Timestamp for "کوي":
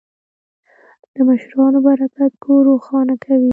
3.25-3.49